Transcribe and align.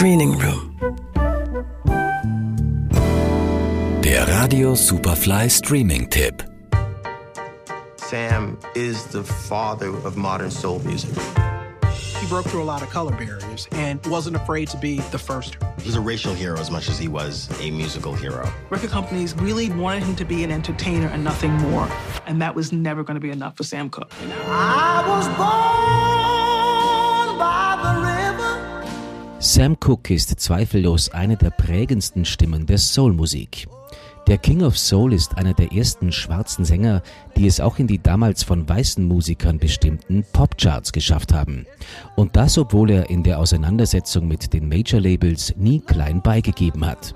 Screening 0.00 0.38
Room. 0.38 0.74
Der 4.00 4.24
Radio 4.40 4.74
Superfly 4.74 5.50
Streaming 5.50 6.08
Tipp. 6.08 6.42
Sam 7.96 8.58
is 8.74 9.04
the 9.08 9.22
father 9.22 9.88
of 9.88 10.16
modern 10.16 10.50
soul 10.50 10.78
music. 10.78 11.14
He 11.92 12.26
broke 12.28 12.46
through 12.46 12.62
a 12.62 12.64
lot 12.64 12.80
of 12.80 12.88
color 12.88 13.14
barriers 13.14 13.68
and 13.72 14.00
wasn't 14.06 14.36
afraid 14.36 14.68
to 14.68 14.78
be 14.78 15.00
the 15.10 15.18
first. 15.18 15.58
He's 15.82 15.96
a 15.96 16.00
racial 16.00 16.32
hero 16.32 16.58
as 16.58 16.70
much 16.70 16.88
as 16.88 16.98
he 16.98 17.08
was 17.08 17.50
a 17.60 17.70
musical 17.70 18.14
hero. 18.14 18.50
Record 18.70 18.88
companies 18.88 19.34
really 19.34 19.68
wanted 19.68 20.04
him 20.04 20.16
to 20.16 20.24
be 20.24 20.44
an 20.44 20.50
entertainer 20.50 21.08
and 21.08 21.22
nothing 21.22 21.52
more. 21.52 21.86
And 22.24 22.40
that 22.40 22.54
was 22.54 22.72
never 22.72 23.04
going 23.04 23.16
to 23.16 23.20
be 23.20 23.30
enough 23.30 23.54
for 23.54 23.64
Sam 23.64 23.90
Cooke. 23.90 24.10
I 24.46 25.04
was 25.06 25.28
born 25.36 26.19
Sam 29.42 29.78
Cooke 29.80 30.12
ist 30.12 30.38
zweifellos 30.38 31.08
eine 31.08 31.34
der 31.34 31.48
prägendsten 31.48 32.26
Stimmen 32.26 32.66
der 32.66 32.76
Soulmusik. 32.76 33.68
Der 34.26 34.36
King 34.36 34.62
of 34.62 34.76
Soul 34.76 35.14
ist 35.14 35.38
einer 35.38 35.54
der 35.54 35.72
ersten 35.72 36.12
schwarzen 36.12 36.66
Sänger, 36.66 37.02
die 37.38 37.46
es 37.46 37.58
auch 37.58 37.78
in 37.78 37.86
die 37.86 38.02
damals 38.02 38.42
von 38.42 38.68
weißen 38.68 39.02
Musikern 39.02 39.58
bestimmten 39.58 40.26
Popcharts 40.34 40.92
geschafft 40.92 41.32
haben. 41.32 41.64
Und 42.16 42.36
das, 42.36 42.58
obwohl 42.58 42.90
er 42.90 43.08
in 43.08 43.22
der 43.22 43.38
Auseinandersetzung 43.38 44.28
mit 44.28 44.52
den 44.52 44.68
Major-Labels 44.68 45.54
nie 45.56 45.80
klein 45.80 46.20
beigegeben 46.20 46.84
hat. 46.84 47.14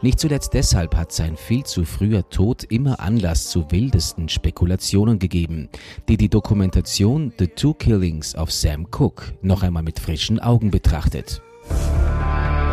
Nicht 0.00 0.18
zuletzt 0.18 0.54
deshalb 0.54 0.96
hat 0.96 1.12
sein 1.12 1.36
viel 1.36 1.64
zu 1.64 1.84
früher 1.84 2.26
Tod 2.30 2.64
immer 2.64 3.00
Anlass 3.00 3.50
zu 3.50 3.70
wildesten 3.70 4.30
Spekulationen 4.30 5.18
gegeben, 5.18 5.68
die 6.08 6.16
die 6.16 6.30
Dokumentation 6.30 7.34
The 7.38 7.48
Two 7.48 7.74
Killings 7.74 8.34
of 8.34 8.50
Sam 8.50 8.90
Cooke 8.90 9.34
noch 9.42 9.62
einmal 9.62 9.82
mit 9.82 10.00
frischen 10.00 10.40
Augen 10.40 10.70
betrachtet. 10.70 11.42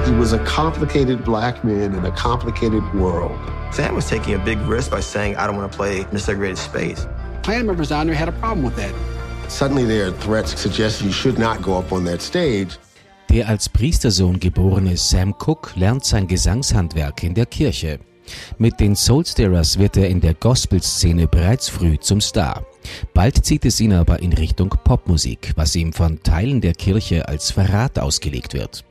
He 0.07 0.13
was 0.13 0.31
a 0.31 0.39
complicated 0.45 1.25
black 1.25 1.65
man 1.65 1.93
in 1.93 2.05
a 2.05 2.11
complicated 2.11 2.81
world. 2.93 3.37
Sam 3.73 3.93
was 3.93 4.07
taking 4.07 4.35
a 4.35 4.39
big 4.39 4.57
risk 4.59 4.89
by 4.89 5.01
saying, 5.01 5.35
I 5.35 5.45
don't 5.45 5.57
want 5.57 5.69
to 5.69 5.77
play 5.77 5.99
in 5.99 6.15
a 6.15 6.19
segregated 6.19 6.57
space. 6.57 7.05
Klan 7.43 7.65
members 7.65 7.89
down 7.89 8.07
there 8.07 8.15
had 8.15 8.29
a 8.29 8.31
problem 8.31 8.63
with 8.63 8.77
that. 8.77 8.93
Suddenly 9.49 9.83
there 9.83 10.07
are 10.07 10.13
threats 10.21 10.57
suggesting 10.57 11.07
you 11.07 11.13
should 11.13 11.37
not 11.37 11.61
go 11.61 11.77
up 11.77 11.91
on 11.91 12.05
that 12.05 12.21
stage. 12.21 12.79
Der 13.29 13.49
als 13.49 13.67
Priestersohn 13.67 14.39
geborene 14.39 14.95
Sam 14.95 15.37
Cooke 15.37 15.77
lernt 15.77 16.05
sein 16.05 16.25
Gesangshandwerk 16.25 17.23
in 17.23 17.33
der 17.33 17.45
Kirche. 17.45 17.99
Mit 18.57 18.79
den 18.79 18.95
Soulstarers 18.95 19.77
wird 19.77 19.97
er 19.97 20.07
in 20.07 20.21
der 20.21 20.35
Gospelszene 20.35 21.27
bereits 21.27 21.67
früh 21.67 21.97
zum 21.99 22.21
Star. 22.21 22.65
Bald 23.13 23.45
zieht 23.45 23.65
es 23.65 23.81
ihn 23.81 23.91
aber 23.91 24.21
in 24.21 24.31
Richtung 24.31 24.69
Popmusik, 24.69 25.51
was 25.57 25.75
ihm 25.75 25.91
von 25.91 26.23
Teilen 26.23 26.61
der 26.61 26.73
Kirche 26.73 27.27
als 27.27 27.51
Verrat 27.51 27.99
ausgelegt 27.99 28.53
wird. 28.53 28.85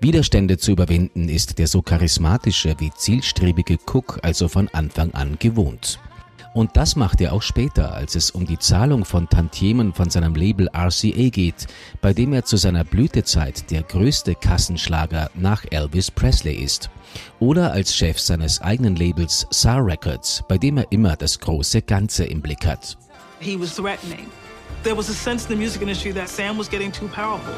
Widerstände 0.00 0.58
zu 0.58 0.70
überwinden 0.70 1.28
ist 1.28 1.58
der 1.58 1.66
so 1.66 1.82
charismatische 1.82 2.76
wie 2.78 2.92
zielstrebige 2.92 3.78
Cook 3.84 4.20
also 4.22 4.46
von 4.46 4.68
Anfang 4.68 5.12
an 5.12 5.36
gewohnt. 5.40 5.98
Und 6.54 6.76
das 6.76 6.96
macht 6.96 7.20
er 7.20 7.32
auch 7.32 7.42
später, 7.42 7.94
als 7.94 8.14
es 8.14 8.30
um 8.30 8.46
die 8.46 8.58
Zahlung 8.58 9.04
von 9.04 9.28
Tantiemen 9.28 9.92
von 9.92 10.08
seinem 10.08 10.34
Label 10.34 10.68
RCA 10.68 11.28
geht, 11.30 11.66
bei 12.00 12.12
dem 12.12 12.32
er 12.32 12.44
zu 12.44 12.56
seiner 12.56 12.84
Blütezeit 12.84 13.70
der 13.70 13.82
größte 13.82 14.34
Kassenschlager 14.34 15.30
nach 15.34 15.64
Elvis 15.70 16.10
Presley 16.10 16.54
ist. 16.54 16.90
Oder 17.38 17.72
als 17.72 17.94
Chef 17.94 18.18
seines 18.18 18.60
eigenen 18.60 18.96
Labels 18.96 19.46
SAR 19.50 19.84
Records, 19.84 20.42
bei 20.48 20.58
dem 20.58 20.78
er 20.78 20.90
immer 20.90 21.16
das 21.16 21.38
große 21.38 21.82
Ganze 21.82 22.24
im 22.24 22.40
Blick 22.40 22.64
hat. 22.66 22.96
He 23.40 23.58
was 23.58 23.74
threatening. 23.74 24.26
There 24.84 24.96
was 24.96 25.10
a 25.10 25.12
sense 25.12 25.44
in 25.48 25.56
the 25.56 25.62
music 25.62 25.82
industry 25.82 26.12
that 26.12 26.28
Sam 26.28 26.56
was 26.56 26.68
getting 26.68 26.92
too 26.92 27.08
powerful. 27.08 27.54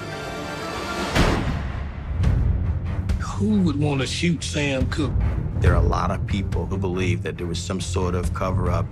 Who 3.41 3.63
would 3.65 3.81
want 3.81 4.01
to 4.01 4.07
shoot 4.07 4.45
Sam 4.45 4.87
Cooke? 4.91 5.13
There 5.61 5.73
are 5.73 5.83
a 5.83 5.89
lot 5.89 6.11
of 6.11 6.27
people 6.27 6.67
who 6.67 6.77
believe 6.77 7.23
that 7.23 7.39
there 7.39 7.49
was 7.49 7.59
some 7.59 7.81
sort 7.81 8.15
of 8.15 8.33
cover-up. 8.35 8.87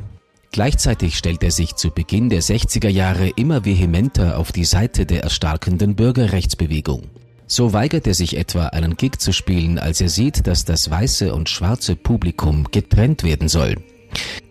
Gleichzeitig 0.50 1.18
stellt 1.18 1.42
er 1.42 1.50
sich 1.50 1.76
zu 1.76 1.90
Beginn 1.90 2.30
der 2.30 2.42
60er 2.42 2.88
Jahre 2.88 3.28
immer 3.28 3.66
vehementer 3.66 4.38
auf 4.38 4.50
die 4.50 4.64
Seite 4.64 5.04
der 5.04 5.22
erstarkenden 5.22 5.94
Bürgerrechtsbewegung. 5.94 7.02
So 7.46 7.74
weigert 7.74 8.06
er 8.06 8.14
sich 8.14 8.36
etwa, 8.36 8.68
einen 8.68 8.96
Gig 8.96 9.20
zu 9.20 9.32
spielen, 9.32 9.78
als 9.78 10.00
er 10.00 10.08
sieht, 10.08 10.46
dass 10.46 10.64
das 10.64 10.90
weiße 10.90 11.34
und 11.34 11.50
schwarze 11.50 11.96
Publikum 11.96 12.64
getrennt 12.70 13.24
werden 13.24 13.48
soll. 13.48 13.76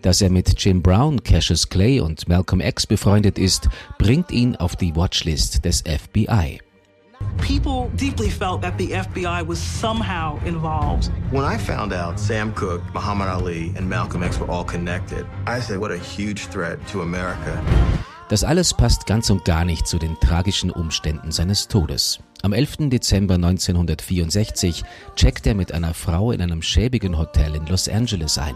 Dass 0.02 0.20
er 0.20 0.30
mit 0.30 0.54
Jim 0.62 0.82
Brown, 0.82 1.22
Cassius 1.24 1.68
Clay 1.68 2.00
und 2.00 2.28
Malcolm 2.28 2.60
X 2.60 2.86
befreundet 2.86 3.38
ist, 3.38 3.68
bringt 3.98 4.30
ihn 4.30 4.54
auf 4.54 4.76
die 4.76 4.94
Watchlist 4.94 5.64
des 5.64 5.82
FBI. 5.82 6.60
People 7.40 7.90
deeply 7.96 8.30
felt 8.30 8.60
that 8.62 8.76
the 8.78 8.90
FBI 8.90 9.46
was 9.46 9.58
somehow 9.58 10.38
involved. 10.44 11.10
When 11.30 11.44
I 11.44 11.58
found 11.58 11.92
out 11.92 12.18
Sam 12.18 12.52
Cooke, 12.54 12.82
Muhammad 12.92 13.28
Ali, 13.28 13.72
and 13.76 13.88
Malcolm 13.88 14.22
X 14.22 14.38
were 14.38 14.50
all 14.50 14.64
connected, 14.64 15.26
I 15.46 15.60
said, 15.60 15.78
what 15.78 15.90
a 15.90 15.98
huge 15.98 16.48
threat 16.48 16.78
to 16.88 17.02
America. 17.02 17.62
Das 18.28 18.44
alles 18.44 18.74
passt 18.74 19.06
ganz 19.06 19.30
und 19.30 19.44
gar 19.46 19.64
nicht 19.64 19.86
zu 19.86 19.98
den 19.98 20.18
tragischen 20.20 20.70
Umständen 20.70 21.32
seines 21.32 21.66
Todes. 21.68 22.18
Am 22.42 22.52
11. 22.52 22.90
Dezember 22.90 23.34
1964 23.34 24.84
checkt 25.16 25.46
er 25.46 25.54
mit 25.54 25.72
einer 25.72 25.94
Frau 25.94 26.30
in 26.30 26.42
einem 26.42 26.60
schäbigen 26.60 27.16
Hotel 27.16 27.54
in 27.54 27.66
Los 27.66 27.88
Angeles 27.88 28.36
ein. 28.36 28.54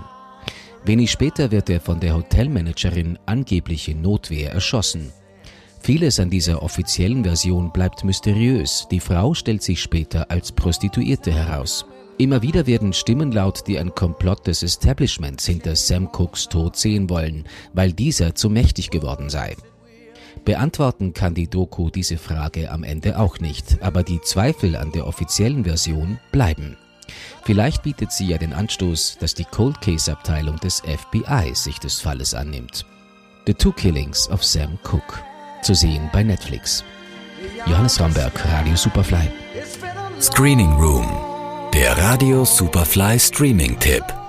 Wenig 0.84 1.10
später 1.10 1.50
wird 1.50 1.70
er 1.70 1.80
von 1.80 2.00
der 2.00 2.14
Hotelmanagerin 2.14 3.18
angeblich 3.24 3.88
in 3.88 4.02
Notwehr 4.02 4.52
erschossen. 4.52 5.12
Vieles 5.84 6.20
an 6.20 6.30
dieser 6.30 6.62
offiziellen 6.62 7.24
Version 7.24 7.72
bleibt 7.72 8.04
mysteriös. 8.04 8.86
Die 8.92 9.00
Frau 9.00 9.34
stellt 9.34 9.64
sich 9.64 9.82
später 9.82 10.30
als 10.30 10.52
Prostituierte 10.52 11.32
heraus. 11.32 11.86
Immer 12.18 12.40
wieder 12.40 12.68
werden 12.68 12.92
Stimmen 12.92 13.32
laut, 13.32 13.66
die 13.66 13.80
ein 13.80 13.92
Komplott 13.92 14.46
des 14.46 14.62
Establishments 14.62 15.44
hinter 15.44 15.74
Sam 15.74 16.08
Cooks 16.12 16.48
Tod 16.48 16.76
sehen 16.76 17.10
wollen, 17.10 17.46
weil 17.72 17.92
dieser 17.92 18.36
zu 18.36 18.48
mächtig 18.48 18.90
geworden 18.90 19.28
sei. 19.28 19.56
Beantworten 20.44 21.14
kann 21.14 21.34
die 21.34 21.48
Doku 21.48 21.90
diese 21.90 22.16
Frage 22.16 22.70
am 22.70 22.84
Ende 22.84 23.18
auch 23.18 23.40
nicht, 23.40 23.82
aber 23.82 24.04
die 24.04 24.20
Zweifel 24.20 24.76
an 24.76 24.92
der 24.92 25.08
offiziellen 25.08 25.64
Version 25.64 26.20
bleiben. 26.30 26.76
Vielleicht 27.42 27.82
bietet 27.82 28.12
sie 28.12 28.28
ja 28.28 28.38
den 28.38 28.52
Anstoß, 28.52 29.18
dass 29.18 29.34
die 29.34 29.44
Cold 29.44 29.80
Case 29.80 30.10
Abteilung 30.12 30.58
des 30.58 30.80
FBI 30.80 31.54
sich 31.54 31.80
des 31.80 32.00
Falles 32.00 32.34
annimmt. 32.34 32.86
The 33.46 33.54
Two 33.54 33.72
Killings 33.72 34.30
of 34.30 34.44
Sam 34.44 34.78
Cooke 34.84 35.31
zu 35.62 35.74
sehen 35.74 36.10
bei 36.12 36.22
Netflix. 36.22 36.84
Johannes 37.66 38.00
Ramberg, 38.00 38.32
Radio 38.52 38.76
Superfly. 38.76 39.30
Screening 40.20 40.72
Room, 40.74 41.06
der 41.72 41.96
Radio 41.98 42.44
Superfly 42.44 43.18
Streaming-Tipp. 43.18 44.21